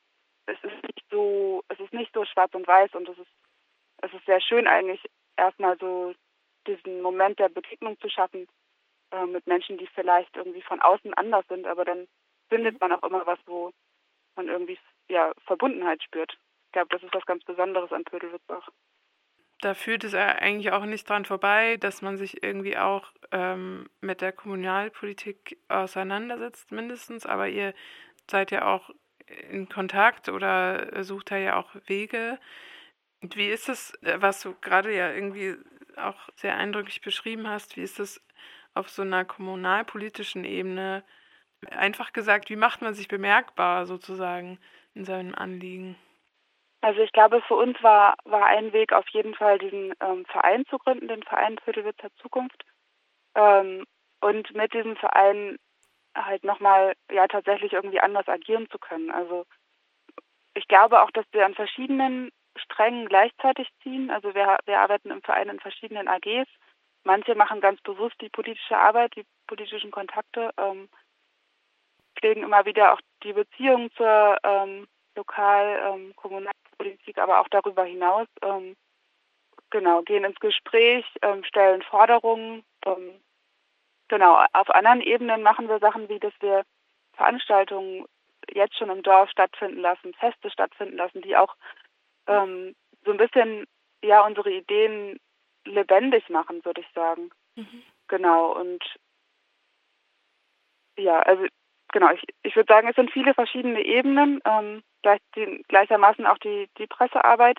es 0.46 0.58
ist 0.64 0.82
nicht 0.82 1.04
so, 1.10 1.62
es 1.68 1.78
ist 1.78 1.92
nicht 1.92 2.12
so 2.12 2.24
schwarz 2.24 2.52
und 2.54 2.66
weiß 2.66 2.94
und 2.94 3.08
es 3.08 3.18
ist, 3.18 3.30
es 4.02 4.12
ist 4.12 4.26
sehr 4.26 4.40
schön 4.40 4.66
eigentlich 4.66 5.00
erstmal 5.36 5.78
so 5.78 6.14
diesen 6.68 7.02
Moment 7.02 7.38
der 7.38 7.48
Begegnung 7.48 7.98
zu 8.00 8.08
schaffen 8.08 8.46
äh, 9.10 9.26
mit 9.26 9.46
Menschen, 9.46 9.78
die 9.78 9.88
vielleicht 9.88 10.36
irgendwie 10.36 10.62
von 10.62 10.80
außen 10.80 11.14
anders 11.14 11.46
sind, 11.48 11.66
aber 11.66 11.84
dann 11.84 12.06
findet 12.48 12.80
man 12.80 12.92
auch 12.92 13.02
immer 13.02 13.26
was, 13.26 13.38
wo 13.46 13.72
man 14.36 14.48
irgendwie 14.48 14.78
ja 15.08 15.32
Verbundenheit 15.46 16.02
spürt. 16.02 16.38
Ich 16.66 16.72
glaube, 16.72 16.88
das 16.90 17.02
ist 17.02 17.14
was 17.14 17.26
ganz 17.26 17.44
Besonderes 17.44 17.92
an 17.92 18.04
Pödelwitz 18.04 18.48
auch 18.48 18.68
da 19.60 19.74
führt 19.74 20.04
es 20.04 20.14
eigentlich 20.14 20.72
auch 20.72 20.84
nicht 20.84 21.08
dran 21.08 21.24
vorbei, 21.24 21.76
dass 21.78 22.02
man 22.02 22.16
sich 22.16 22.42
irgendwie 22.42 22.78
auch 22.78 23.12
ähm, 23.32 23.88
mit 24.00 24.20
der 24.20 24.32
Kommunalpolitik 24.32 25.58
auseinandersetzt, 25.68 26.70
mindestens. 26.70 27.26
Aber 27.26 27.48
ihr 27.48 27.74
seid 28.30 28.50
ja 28.50 28.72
auch 28.72 28.90
in 29.50 29.68
Kontakt 29.68 30.28
oder 30.28 31.02
sucht 31.02 31.30
da 31.32 31.36
ja 31.36 31.56
auch 31.56 31.74
Wege. 31.86 32.38
Wie 33.20 33.48
ist 33.48 33.68
es, 33.68 33.94
äh, 34.02 34.18
was 34.20 34.42
du 34.42 34.54
gerade 34.60 34.94
ja 34.94 35.12
irgendwie 35.12 35.56
auch 35.98 36.28
sehr 36.36 36.56
eindrücklich 36.56 37.00
beschrieben 37.00 37.48
hast, 37.48 37.76
wie 37.76 37.82
ist 37.82 38.00
es 38.00 38.24
auf 38.74 38.88
so 38.88 39.02
einer 39.02 39.24
kommunalpolitischen 39.24 40.44
Ebene? 40.44 41.04
Einfach 41.70 42.12
gesagt, 42.12 42.50
wie 42.50 42.56
macht 42.56 42.82
man 42.82 42.94
sich 42.94 43.08
bemerkbar 43.08 43.86
sozusagen 43.86 44.58
in 44.94 45.04
seinem 45.04 45.34
Anliegen? 45.34 45.96
Also 46.80 47.00
ich 47.00 47.10
glaube, 47.12 47.42
für 47.42 47.56
uns 47.56 47.82
war, 47.82 48.14
war 48.24 48.46
ein 48.46 48.72
Weg 48.72 48.92
auf 48.92 49.08
jeden 49.08 49.34
Fall, 49.34 49.58
diesen 49.58 49.92
ähm, 50.00 50.24
Verein 50.26 50.64
zu 50.66 50.78
gründen, 50.78 51.08
den 51.08 51.24
Verein 51.24 51.58
Viertelwitzer 51.64 52.08
Zukunft. 52.22 52.64
Ähm, 53.34 53.84
und 54.20 54.54
mit 54.54 54.72
diesem 54.72 54.96
Verein 54.96 55.58
halt 56.14 56.44
nochmal 56.44 56.94
ja 57.10 57.26
tatsächlich 57.26 57.72
irgendwie 57.72 58.00
anders 58.00 58.28
agieren 58.28 58.68
zu 58.70 58.78
können. 58.78 59.10
Also 59.10 59.44
ich 60.54 60.66
glaube 60.68 61.02
auch, 61.02 61.10
dass 61.12 61.26
wir 61.32 61.46
an 61.46 61.54
verschiedenen 61.54 62.30
Strängen 62.78 63.08
gleichzeitig 63.08 63.68
ziehen. 63.82 64.10
Also 64.10 64.34
wir, 64.34 64.58
wir 64.64 64.78
arbeiten 64.78 65.10
im 65.10 65.22
Verein 65.22 65.48
in 65.48 65.58
verschiedenen 65.58 66.06
AGs. 66.06 66.48
Manche 67.02 67.34
machen 67.34 67.60
ganz 67.60 67.80
bewusst 67.80 68.14
die 68.20 68.28
politische 68.28 68.76
Arbeit, 68.76 69.16
die 69.16 69.24
politischen 69.46 69.90
Kontakte, 69.90 70.50
ähm, 70.58 70.88
pflegen 72.18 72.42
immer 72.44 72.64
wieder 72.66 72.92
auch 72.92 73.00
die 73.24 73.32
Beziehungen 73.32 73.90
zur 73.96 74.36
ähm, 74.44 74.86
lokal 75.16 75.94
ähm, 75.94 76.14
aber 77.16 77.40
auch 77.40 77.48
darüber 77.48 77.84
hinaus. 77.84 78.28
Ähm, 78.42 78.76
genau, 79.70 80.02
gehen 80.02 80.24
ins 80.24 80.38
Gespräch, 80.38 81.04
ähm, 81.22 81.42
stellen 81.44 81.82
Forderungen. 81.82 82.64
Ähm, 82.86 83.20
genau, 84.06 84.44
auf 84.52 84.70
anderen 84.70 85.00
Ebenen 85.00 85.42
machen 85.42 85.68
wir 85.68 85.80
Sachen 85.80 86.08
wie, 86.08 86.20
dass 86.20 86.34
wir 86.40 86.62
Veranstaltungen 87.14 88.04
jetzt 88.52 88.76
schon 88.76 88.90
im 88.90 89.02
Dorf 89.02 89.30
stattfinden 89.30 89.80
lassen, 89.80 90.14
Feste 90.14 90.50
stattfinden 90.50 90.96
lassen, 90.96 91.22
die 91.22 91.36
auch 91.36 91.56
ähm, 92.28 92.74
so 93.04 93.10
ein 93.10 93.16
bisschen 93.16 93.66
ja 94.02 94.24
unsere 94.24 94.50
Ideen 94.52 95.18
lebendig 95.64 96.28
machen, 96.28 96.64
würde 96.64 96.80
ich 96.80 96.88
sagen. 96.94 97.30
Mhm. 97.56 97.82
Genau, 98.06 98.52
und 98.52 98.82
ja, 100.96 101.20
also 101.20 101.46
genau, 101.92 102.10
ich, 102.12 102.22
ich 102.42 102.56
würde 102.56 102.72
sagen, 102.72 102.88
es 102.88 102.96
sind 102.96 103.10
viele 103.10 103.34
verschiedene 103.34 103.82
Ebenen. 103.82 104.40
Ähm, 104.44 104.82
gleich 105.02 105.20
die, 105.34 105.64
gleichermaßen 105.68 106.26
auch 106.26 106.38
die, 106.38 106.68
die 106.78 106.86
Pressearbeit 106.86 107.58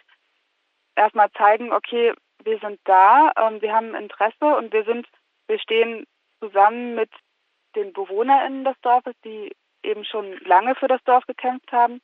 erstmal 0.95 1.31
zeigen, 1.31 1.71
okay, 1.71 2.13
wir 2.43 2.59
sind 2.59 2.79
da, 2.85 3.31
ähm, 3.37 3.61
wir 3.61 3.73
haben 3.73 3.95
Interesse 3.95 4.57
und 4.57 4.73
wir 4.73 4.83
sind, 4.85 5.07
wir 5.47 5.59
stehen 5.59 6.05
zusammen 6.39 6.95
mit 6.95 7.11
den 7.75 7.93
BewohnerInnen 7.93 8.63
des 8.63 8.75
Dorfes, 8.81 9.13
die 9.23 9.55
eben 9.83 10.03
schon 10.03 10.37
lange 10.45 10.75
für 10.75 10.87
das 10.87 11.03
Dorf 11.03 11.25
gekämpft 11.25 11.71
haben 11.71 12.01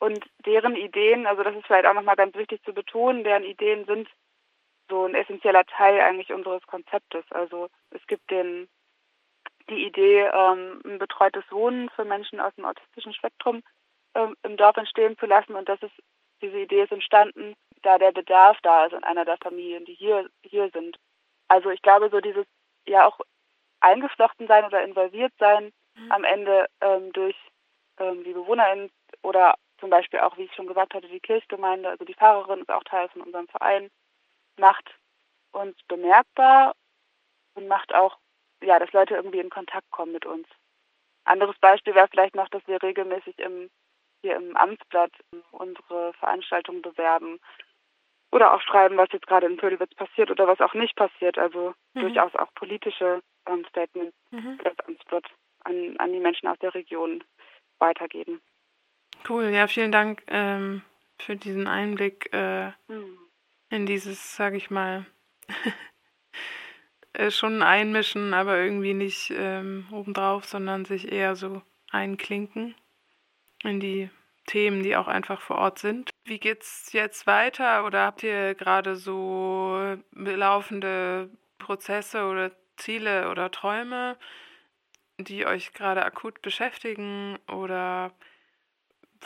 Und 0.00 0.24
deren 0.46 0.76
Ideen, 0.76 1.26
also 1.26 1.42
das 1.42 1.54
ist 1.54 1.66
vielleicht 1.66 1.86
auch 1.86 1.94
nochmal 1.94 2.16
ganz 2.16 2.34
wichtig 2.34 2.62
zu 2.64 2.72
betonen, 2.72 3.22
deren 3.22 3.44
Ideen 3.44 3.84
sind 3.84 4.08
so 4.88 5.04
ein 5.04 5.14
essentieller 5.14 5.64
Teil 5.66 6.00
eigentlich 6.00 6.32
unseres 6.32 6.66
Konzeptes. 6.66 7.24
Also 7.30 7.68
es 7.90 8.04
gibt 8.06 8.30
den 8.30 8.68
die 9.68 9.86
Idee, 9.86 10.22
ähm, 10.32 10.80
ein 10.84 10.98
betreutes 10.98 11.44
Wohnen 11.50 11.90
für 11.90 12.04
Menschen 12.04 12.40
aus 12.40 12.52
dem 12.56 12.64
autistischen 12.64 13.14
Spektrum 13.14 13.62
ähm, 14.14 14.34
im 14.42 14.56
Dorf 14.56 14.76
entstehen 14.76 15.16
zu 15.18 15.26
lassen. 15.26 15.54
Und 15.54 15.68
das 15.68 15.80
ist, 15.82 15.94
diese 16.42 16.58
Idee 16.58 16.82
ist 16.82 16.92
entstanden, 16.92 17.54
da 17.82 17.98
der 17.98 18.10
Bedarf 18.10 18.58
da 18.62 18.86
ist 18.86 18.94
in 18.94 19.04
einer 19.04 19.24
der 19.24 19.36
Familien, 19.36 19.84
die 19.84 19.94
hier, 19.94 20.28
hier 20.42 20.70
sind. 20.70 20.96
Also 21.46 21.70
ich 21.70 21.82
glaube, 21.82 22.10
so 22.10 22.20
dieses 22.20 22.46
ja 22.86 23.06
auch 23.06 23.20
eingeflochten 23.80 24.46
sein 24.46 24.64
oder 24.64 24.82
involviert 24.82 25.32
sein 25.38 25.72
mhm. 25.94 26.12
am 26.12 26.24
Ende 26.24 26.66
ähm, 26.80 27.12
durch 27.12 27.36
ähm, 27.98 28.24
die 28.24 28.32
BewohnerInnen 28.32 28.90
oder 29.22 29.54
zum 29.80 29.90
Beispiel 29.90 30.20
auch, 30.20 30.36
wie 30.36 30.44
ich 30.44 30.54
schon 30.54 30.66
gesagt 30.66 30.94
hatte, 30.94 31.08
die 31.08 31.20
Kirchgemeinde, 31.20 31.88
also 31.88 32.04
die 32.04 32.14
Pfarrerin 32.14 32.60
ist 32.60 32.70
auch 32.70 32.84
Teil 32.84 33.08
von 33.08 33.22
unserem 33.22 33.48
Verein, 33.48 33.90
macht 34.58 34.94
uns 35.52 35.76
bemerkbar 35.88 36.74
und 37.54 37.66
macht 37.66 37.94
auch, 37.94 38.18
ja, 38.62 38.78
dass 38.78 38.92
Leute 38.92 39.14
irgendwie 39.14 39.40
in 39.40 39.50
Kontakt 39.50 39.90
kommen 39.90 40.12
mit 40.12 40.26
uns. 40.26 40.46
Anderes 41.24 41.58
Beispiel 41.58 41.94
wäre 41.94 42.08
vielleicht 42.08 42.34
noch, 42.34 42.48
dass 42.48 42.66
wir 42.66 42.82
regelmäßig 42.82 43.38
im, 43.38 43.70
hier 44.22 44.36
im 44.36 44.56
Amtsblatt 44.56 45.12
unsere 45.50 46.12
Veranstaltungen 46.14 46.82
bewerben 46.82 47.40
oder 48.32 48.54
auch 48.54 48.60
schreiben, 48.62 48.96
was 48.96 49.08
jetzt 49.12 49.26
gerade 49.26 49.46
in 49.46 49.56
Pödelwitz 49.56 49.94
passiert 49.94 50.30
oder 50.30 50.46
was 50.46 50.60
auch 50.60 50.74
nicht 50.74 50.94
passiert. 50.96 51.38
Also 51.38 51.74
mhm. 51.94 52.00
durchaus 52.00 52.34
auch 52.36 52.52
politische 52.54 53.22
ähm, 53.46 53.64
Statements 53.68 54.16
mhm. 54.30 54.56
für 54.56 54.64
das 54.64 54.78
Amtsblatt 54.86 55.24
an, 55.64 55.96
an 55.98 56.12
die 56.12 56.20
Menschen 56.20 56.48
aus 56.48 56.58
der 56.58 56.74
Region 56.74 57.24
weitergeben. 57.78 58.40
Cool, 59.28 59.50
ja, 59.50 59.66
vielen 59.66 59.92
Dank 59.92 60.22
ähm, 60.28 60.82
für 61.18 61.36
diesen 61.36 61.66
Einblick 61.66 62.30
äh, 62.32 62.68
mhm. 62.88 63.18
in 63.68 63.86
dieses, 63.86 64.36
sage 64.36 64.56
ich 64.56 64.70
mal, 64.70 65.06
äh, 67.12 67.30
schon 67.30 67.62
einmischen, 67.62 68.34
aber 68.34 68.58
irgendwie 68.58 68.94
nicht 68.94 69.32
ähm, 69.36 69.86
obendrauf, 69.92 70.44
sondern 70.46 70.84
sich 70.84 71.12
eher 71.12 71.36
so 71.36 71.62
einklinken 71.90 72.74
in 73.62 73.80
die 73.80 74.10
Themen, 74.46 74.82
die 74.82 74.96
auch 74.96 75.06
einfach 75.06 75.40
vor 75.40 75.58
Ort 75.58 75.78
sind. 75.78 76.10
Wie 76.24 76.40
geht's 76.40 76.92
jetzt 76.92 77.26
weiter 77.26 77.84
oder 77.84 78.06
habt 78.06 78.22
ihr 78.22 78.54
gerade 78.54 78.96
so 78.96 79.96
laufende 80.12 81.30
Prozesse 81.58 82.24
oder 82.24 82.50
Ziele 82.76 83.30
oder 83.30 83.50
Träume, 83.50 84.16
die 85.18 85.46
euch 85.46 85.72
gerade 85.72 86.04
akut 86.04 86.42
beschäftigen 86.42 87.38
oder 87.48 88.12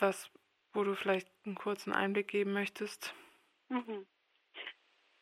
was, 0.02 0.30
wo 0.72 0.84
du 0.84 0.94
vielleicht 0.94 1.28
einen 1.44 1.54
kurzen 1.54 1.92
Einblick 1.92 2.28
geben 2.28 2.52
möchtest? 2.52 3.14
Mhm. 3.68 4.06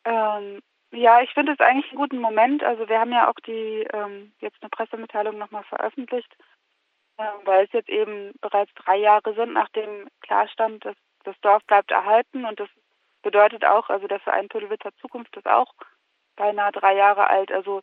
Ähm, 0.04 0.62
ja, 0.90 1.22
ich 1.22 1.32
finde 1.32 1.52
es 1.52 1.60
eigentlich 1.60 1.90
einen 1.90 2.00
guten 2.00 2.18
Moment. 2.18 2.62
Also 2.62 2.88
wir 2.88 2.98
haben 2.98 3.12
ja 3.12 3.28
auch 3.28 3.40
die 3.46 3.86
ähm, 3.92 4.32
jetzt 4.40 4.58
eine 4.60 4.70
Pressemitteilung 4.70 5.38
nochmal 5.38 5.64
veröffentlicht, 5.64 6.34
äh, 7.16 7.24
weil 7.44 7.64
es 7.64 7.72
jetzt 7.72 7.88
eben 7.88 8.32
bereits 8.40 8.72
drei 8.74 8.96
Jahre 8.96 9.34
sind, 9.34 9.52
nachdem 9.54 10.08
klar 10.20 10.48
stand, 10.48 10.84
dass 10.84 10.96
das 11.24 11.38
Dorf 11.40 11.64
bleibt 11.64 11.90
erhalten 11.90 12.44
und 12.44 12.60
das 12.60 12.68
bedeutet 13.22 13.64
auch, 13.64 13.88
also 13.88 14.06
der 14.08 14.20
Verein 14.20 14.48
Pödelwitzer 14.48 14.94
Zukunft 15.00 15.36
ist 15.36 15.46
auch 15.46 15.72
beinahe 16.36 16.72
drei 16.72 16.94
Jahre 16.94 17.30
alt. 17.30 17.52
Also 17.52 17.82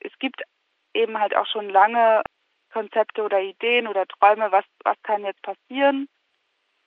es 0.00 0.12
gibt 0.18 0.42
eben 0.92 1.18
halt 1.18 1.34
auch 1.36 1.46
schon 1.46 1.70
lange 1.70 2.22
Konzepte 2.72 3.22
oder 3.22 3.40
Ideen 3.40 3.86
oder 3.86 4.06
Träume, 4.06 4.50
was, 4.52 4.64
was 4.82 5.00
kann 5.02 5.24
jetzt 5.24 5.42
passieren. 5.42 6.08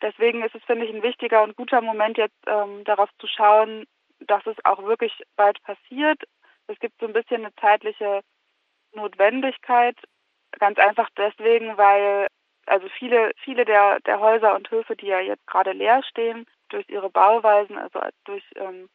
Deswegen 0.02 0.44
ist 0.44 0.56
es, 0.56 0.64
finde 0.64 0.86
ich, 0.86 0.94
ein 0.94 1.04
wichtiger 1.04 1.44
und 1.44 1.56
guter 1.56 1.82
Moment 1.82 2.18
jetzt 2.18 2.38
ähm, 2.46 2.84
darauf 2.84 3.10
zu 3.20 3.28
schauen, 3.28 3.86
dass 4.20 4.46
es 4.46 4.56
auch 4.64 4.84
wirklich 4.84 5.24
bald 5.36 5.62
passiert. 5.64 6.22
Es 6.68 6.80
gibt 6.80 7.00
so 7.00 7.08
ein 7.08 7.14
bisschen 7.14 7.46
eine 7.46 7.56
zeitliche 7.56 8.22
Notwendigkeit, 8.94 9.98
ganz 10.60 10.78
einfach 10.78 11.10
deswegen, 11.18 11.78
weil 11.78 12.28
also 12.66 12.88
viele, 12.90 13.32
viele 13.44 13.66
der, 13.66 14.00
der 14.02 14.20
Häuser 14.20 14.56
und 14.56 14.70
Höfe, 14.70 14.96
die 14.96 15.08
ja 15.08 15.20
jetzt 15.20 15.46
gerade 15.48 15.72
leer 15.72 16.04
stehen, 16.04 16.46
durch 16.70 16.88
ihre 16.90 17.10
Bauweisen, 17.10 17.78
also 17.78 18.00
durch 18.26 18.44
ähm, 18.56 18.90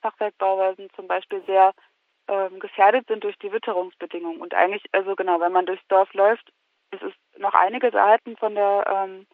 Fachwerkbauweisen 0.00 0.88
zum 0.94 1.08
Beispiel 1.08 1.42
sehr 1.46 1.72
ähm, 2.28 2.60
gefährdet 2.60 3.06
sind 3.08 3.24
durch 3.24 3.36
die 3.38 3.52
Witterungsbedingungen. 3.52 4.40
Und 4.40 4.54
eigentlich, 4.54 4.84
also 4.92 5.16
genau, 5.16 5.40
wenn 5.40 5.52
man 5.52 5.66
durchs 5.66 5.86
Dorf 5.88 6.12
läuft, 6.14 6.52
es 6.92 7.02
ist 7.02 7.16
noch 7.38 7.54
einiges 7.54 7.94
erhalten 7.94 8.36
von 8.36 8.54
der 8.54 8.84
ähm, 8.88 9.26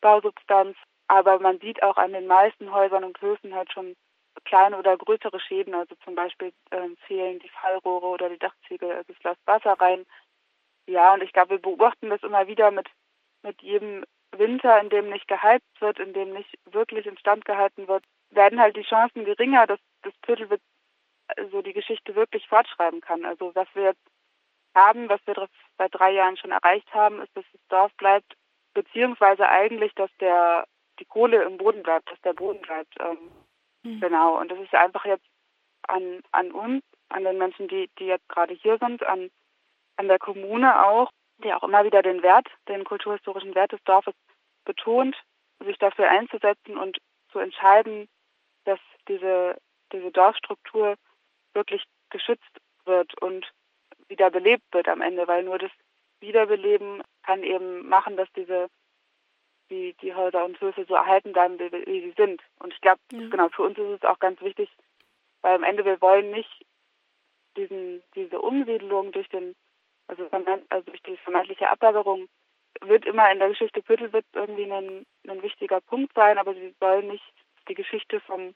Bausubstanz, 0.00 0.76
aber 1.08 1.38
man 1.38 1.58
sieht 1.60 1.82
auch 1.82 1.96
an 1.96 2.12
den 2.12 2.26
meisten 2.26 2.72
Häusern 2.72 3.04
und 3.04 3.20
Höfen 3.20 3.54
halt 3.54 3.72
schon 3.72 3.96
kleine 4.44 4.78
oder 4.78 4.96
größere 4.96 5.40
Schäden. 5.40 5.74
Also 5.74 5.94
zum 6.04 6.14
Beispiel 6.14 6.52
ähm, 6.70 6.96
fehlen 7.06 7.38
die 7.40 7.48
Fallrohre 7.48 8.06
oder 8.06 8.28
die 8.28 8.38
Dachziegel, 8.38 8.92
also 8.92 9.12
es 9.12 9.22
läuft 9.22 9.40
Wasser 9.46 9.72
rein. 9.80 10.04
Ja, 10.86 11.14
und 11.14 11.22
ich 11.22 11.32
glaube, 11.32 11.50
wir 11.50 11.58
beobachten 11.58 12.10
das 12.10 12.22
immer 12.22 12.46
wieder 12.46 12.70
mit, 12.70 12.88
mit 13.42 13.60
jedem 13.62 14.04
Winter, 14.32 14.80
in 14.80 14.90
dem 14.90 15.10
nicht 15.10 15.28
geheizt 15.28 15.80
wird, 15.80 15.98
in 15.98 16.12
dem 16.12 16.32
nicht 16.32 16.58
wirklich 16.66 17.06
instand 17.06 17.44
gehalten 17.44 17.88
wird, 17.88 18.04
werden 18.30 18.60
halt 18.60 18.76
die 18.76 18.82
Chancen 18.82 19.24
geringer, 19.24 19.66
dass 19.66 19.80
das 20.02 20.12
Pödelwitz 20.22 20.62
so 21.50 21.62
die 21.62 21.72
Geschichte 21.72 22.14
wirklich 22.14 22.46
fortschreiben 22.48 23.00
kann. 23.00 23.24
Also 23.24 23.54
was 23.54 23.68
wir 23.74 23.84
jetzt 23.84 24.00
haben, 24.74 25.08
was 25.08 25.20
wir 25.26 25.48
seit 25.76 25.94
drei 25.94 26.12
Jahren 26.12 26.36
schon 26.36 26.52
erreicht 26.52 26.92
haben, 26.94 27.20
ist, 27.20 27.36
dass 27.36 27.44
das 27.52 27.60
Dorf 27.68 27.92
bleibt, 27.96 28.34
beziehungsweise 28.82 29.48
eigentlich, 29.48 29.92
dass 29.94 30.10
der 30.20 30.64
die 31.00 31.04
Kohle 31.04 31.42
im 31.42 31.58
Boden 31.58 31.82
bleibt, 31.82 32.10
dass 32.10 32.20
der 32.20 32.32
Boden 32.32 32.60
bleibt. 32.60 32.94
Ähm, 33.00 33.18
mhm. 33.82 34.00
Genau. 34.00 34.38
Und 34.38 34.52
das 34.52 34.58
ist 34.60 34.74
einfach 34.74 35.04
jetzt 35.04 35.26
an, 35.88 36.20
an 36.30 36.52
uns, 36.52 36.84
an 37.08 37.24
den 37.24 37.38
Menschen, 37.38 37.66
die, 37.66 37.90
die 37.98 38.06
jetzt 38.06 38.28
gerade 38.28 38.54
hier 38.54 38.78
sind, 38.78 39.04
an, 39.04 39.30
an 39.96 40.06
der 40.06 40.20
Kommune 40.20 40.86
auch, 40.86 41.10
die 41.42 41.52
auch 41.52 41.64
immer 41.64 41.84
wieder 41.84 42.02
den 42.02 42.22
Wert, 42.22 42.46
den 42.68 42.84
kulturhistorischen 42.84 43.54
Wert 43.56 43.72
des 43.72 43.82
Dorfes 43.84 44.14
betont, 44.64 45.16
sich 45.64 45.78
dafür 45.78 46.08
einzusetzen 46.08 46.76
und 46.76 46.98
zu 47.32 47.40
entscheiden, 47.40 48.08
dass 48.64 48.78
diese, 49.08 49.56
diese 49.92 50.12
Dorfstruktur 50.12 50.94
wirklich 51.52 51.82
geschützt 52.10 52.60
wird 52.84 53.20
und 53.22 53.44
wieder 54.08 54.30
belebt 54.30 54.64
wird 54.72 54.88
am 54.88 55.00
Ende, 55.00 55.26
weil 55.26 55.42
nur 55.42 55.58
das 55.58 55.70
Wiederbeleben 56.20 57.02
kann 57.22 57.42
eben 57.42 57.88
machen, 57.88 58.16
dass 58.16 58.28
diese 58.34 58.68
die, 59.70 59.94
die 60.00 60.14
Häuser 60.14 60.44
und 60.44 60.60
Höfe 60.60 60.86
so 60.88 60.94
erhalten 60.94 61.32
bleiben, 61.32 61.58
wie, 61.58 61.70
wie 61.86 62.00
sie 62.00 62.14
sind. 62.16 62.42
Und 62.58 62.72
ich 62.72 62.80
glaube, 62.80 63.00
ja. 63.12 63.28
genau, 63.28 63.48
für 63.50 63.62
uns 63.62 63.76
ist 63.76 64.02
es 64.02 64.02
auch 64.02 64.18
ganz 64.18 64.40
wichtig, 64.40 64.70
weil 65.42 65.54
am 65.54 65.62
Ende 65.62 65.84
wir 65.84 66.00
wollen 66.00 66.30
nicht 66.30 66.64
diesen, 67.56 68.02
diese 68.14 68.40
Umsiedlung 68.40 69.12
durch 69.12 69.28
den, 69.28 69.54
also, 70.06 70.26
also 70.30 70.84
durch 70.86 71.02
die 71.02 71.16
vermeintliche 71.18 71.68
Ablagerung 71.68 72.28
wird 72.80 73.04
immer 73.04 73.30
in 73.30 73.40
der 73.40 73.48
Geschichte 73.48 73.82
Püttelwitz 73.82 74.26
irgendwie 74.32 74.70
ein, 74.72 75.04
ein 75.26 75.42
wichtiger 75.42 75.80
Punkt 75.80 76.14
sein, 76.14 76.38
aber 76.38 76.54
sie 76.54 76.74
wollen 76.80 77.08
nicht 77.08 77.24
die 77.68 77.74
Geschichte 77.74 78.20
vom 78.20 78.54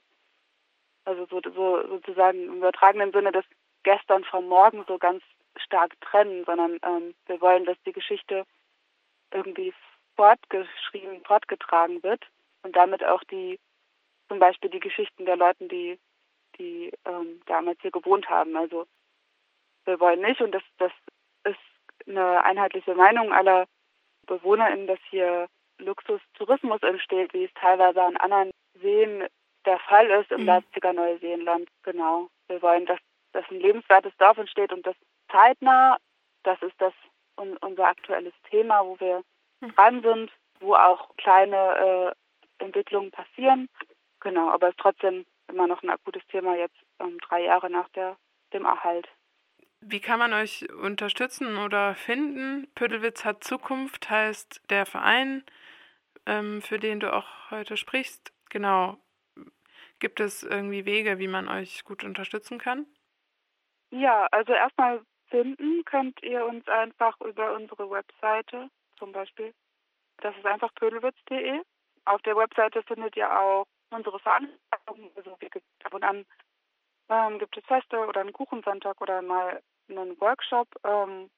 also 1.05 1.25
so, 1.25 1.41
so 1.53 1.87
sozusagen 1.87 2.45
im 2.45 2.57
übertragenen 2.57 3.11
Sinne 3.11 3.31
das 3.31 3.45
Gestern 3.83 4.23
vom 4.23 4.47
Morgen 4.47 4.85
so 4.87 4.97
ganz 4.97 5.21
stark 5.57 5.99
trennen, 6.01 6.43
sondern 6.45 6.79
ähm, 6.83 7.15
wir 7.25 7.41
wollen, 7.41 7.65
dass 7.65 7.77
die 7.85 7.93
Geschichte 7.93 8.45
irgendwie 9.31 9.73
fortgeschrieben, 10.15 11.23
fortgetragen 11.25 12.03
wird 12.03 12.25
und 12.63 12.75
damit 12.75 13.03
auch 13.03 13.23
die, 13.25 13.59
zum 14.27 14.39
Beispiel 14.39 14.69
die 14.69 14.79
Geschichten 14.79 15.25
der 15.25 15.37
Leute, 15.37 15.67
die, 15.67 15.99
die 16.57 16.91
ähm, 17.05 17.41
damals 17.45 17.79
hier 17.81 17.91
gewohnt 17.91 18.29
haben. 18.29 18.55
Also 18.55 18.85
wir 19.85 19.99
wollen 19.99 20.21
nicht, 20.21 20.41
und 20.41 20.51
das, 20.51 20.63
das 20.77 20.91
ist 21.45 21.59
eine 22.07 22.43
einheitliche 22.43 22.95
Meinung 22.95 23.33
aller 23.33 23.65
BewohnerInnen, 24.27 24.87
dass 24.87 24.99
hier 25.09 25.47
Luxustourismus 25.79 26.81
entsteht, 26.83 27.33
wie 27.33 27.45
es 27.45 27.53
teilweise 27.55 28.01
an 28.01 28.17
anderen 28.17 28.51
Seen 28.81 29.27
der 29.65 29.79
Fall 29.79 30.09
ist 30.11 30.31
im 30.31 30.41
mhm. 30.41 30.47
Leipziger 30.47 30.93
Neuseenland. 30.93 31.67
Genau. 31.83 32.29
Wir 32.47 32.61
wollen, 32.61 32.85
dass, 32.85 32.99
dass 33.31 33.49
ein 33.49 33.59
lebenswertes 33.59 34.15
Dorf 34.17 34.37
entsteht 34.37 34.71
und 34.71 34.85
das 34.85 34.95
zeitnah. 35.33 35.97
Das 36.43 36.61
ist 36.61 36.79
das 36.79 36.93
un, 37.35 37.57
unser 37.57 37.87
aktuelles 37.87 38.33
Thema, 38.49 38.85
wo 38.85 38.99
wir 38.99 39.23
mhm. 39.59 39.75
dran 39.75 40.01
sind, 40.01 40.31
wo 40.59 40.75
auch 40.75 41.15
kleine 41.17 42.15
äh, 42.59 42.63
Entwicklungen 42.63 43.11
passieren. 43.11 43.67
Genau, 44.21 44.49
aber 44.49 44.67
es 44.67 44.73
ist 44.75 44.79
trotzdem 44.79 45.25
immer 45.49 45.67
noch 45.67 45.83
ein 45.83 45.89
akutes 45.89 46.25
Thema 46.27 46.55
jetzt 46.55 46.77
ähm, 46.99 47.17
drei 47.27 47.43
Jahre 47.43 47.69
nach 47.69 47.89
der, 47.89 48.17
dem 48.53 48.65
Erhalt. 48.65 49.07
Wie 49.81 49.99
kann 49.99 50.19
man 50.19 50.31
euch 50.31 50.71
unterstützen 50.71 51.57
oder 51.57 51.95
finden? 51.95 52.71
Pödelwitz 52.73 53.25
hat 53.25 53.43
Zukunft 53.43 54.09
heißt 54.09 54.61
der 54.69 54.85
Verein, 54.85 55.43
ähm, 56.25 56.61
für 56.61 56.79
den 56.79 57.01
du 57.01 57.11
auch 57.13 57.51
heute 57.51 57.75
sprichst. 57.75 58.31
Genau. 58.49 58.97
Gibt 59.99 60.21
es 60.21 60.43
irgendwie 60.43 60.85
Wege, 60.85 61.19
wie 61.19 61.27
man 61.27 61.49
euch 61.49 61.83
gut 61.83 62.05
unterstützen 62.05 62.59
kann? 62.59 62.85
Ja, 63.91 64.27
also 64.31 64.53
erstmal 64.53 65.01
finden 65.33 65.83
könnt 65.85 66.21
ihr 66.21 66.45
uns 66.45 66.67
einfach 66.67 67.19
über 67.21 67.55
unsere 67.55 67.89
Webseite 67.89 68.69
zum 68.99 69.11
Beispiel. 69.11 69.51
Das 70.17 70.37
ist 70.37 70.45
einfach 70.45 70.71
pödelwitz.de. 70.75 71.59
Auf 72.05 72.21
der 72.21 72.35
Webseite 72.35 72.83
findet 72.83 73.17
ihr 73.17 73.27
auch 73.27 73.65
unsere 73.89 74.19
Veranstaltungen. 74.19 75.09
Also 75.15 75.31
ab 75.31 75.93
und 75.93 76.03
an 76.03 76.25
ähm, 77.09 77.39
gibt 77.39 77.57
es 77.57 77.65
Feste 77.65 77.97
oder 77.97 78.21
einen 78.21 78.31
Kuchensonntag 78.31 79.01
oder 79.01 79.23
mal 79.23 79.59
einen 79.89 80.21
Workshop. 80.21 80.67
Ähm, 80.83 81.31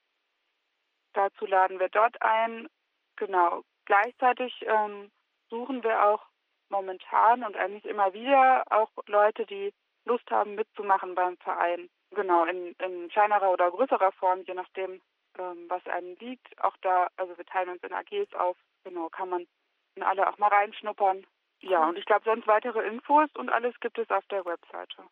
dazu 1.14 1.46
laden 1.46 1.80
wir 1.80 1.88
dort 1.88 2.22
ein. 2.22 2.68
Genau. 3.16 3.62
Gleichzeitig 3.86 4.54
ähm, 4.68 5.10
suchen 5.50 5.84
wir 5.86 6.04
auch 6.04 6.26
momentan 6.68 7.46
und 7.46 7.56
eigentlich 7.56 7.86
immer 7.86 8.12
wieder 8.12 8.66
auch 8.72 8.92
Leute, 9.08 9.46
die 9.46 9.74
Lust 10.04 10.30
haben 10.30 10.56
mitzumachen 10.56 11.16
beim 11.16 11.38
Verein. 11.38 11.90
Genau, 12.16 12.46
in, 12.46 12.74
in 12.80 13.10
kleinerer 13.10 13.52
oder 13.52 13.70
größerer 13.70 14.12
Form, 14.14 14.42
je 14.48 14.54
nachdem, 14.54 15.02
ähm, 15.38 15.66
was 15.68 15.86
einem 15.88 16.16
liegt. 16.20 16.48
Auch 16.64 16.76
da, 16.82 17.08
also 17.18 17.38
wir 17.38 17.46
teilen 17.46 17.70
uns 17.70 17.84
in 17.84 17.94
AGs 17.94 18.34
auf. 18.36 18.58
Genau, 18.86 19.10
kann 19.10 19.30
man 19.30 19.46
in 19.96 20.04
alle 20.04 20.28
auch 20.28 20.38
mal 20.38 20.48
reinschnuppern. 20.48 21.26
Ja, 21.60 21.88
und 21.88 21.98
ich 21.98 22.06
glaube, 22.06 22.24
sonst 22.26 22.48
weitere 22.48 22.88
Infos 22.88 23.30
und 23.36 23.50
alles 23.50 23.78
gibt 23.82 23.98
es 23.98 24.10
auf 24.12 24.26
der 24.28 24.46
Webseite. 24.46 25.04